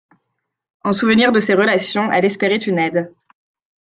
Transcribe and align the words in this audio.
En 0.83 0.93
souvenir 0.93 1.31
de 1.31 1.39
ces 1.39 1.53
relations, 1.53 2.11
elle 2.11 2.25
espérait 2.25 2.57
une 2.57 2.79
aide. 2.79 3.13